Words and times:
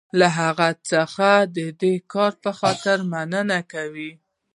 له 0.19 0.27
هغه 0.39 0.69
څخه 0.91 1.29
د 1.57 1.59
دې 1.81 1.95
کار 2.13 2.31
په 2.43 2.51
خاطر 2.59 2.97
مننه 3.11 3.59
کوم. 3.71 4.13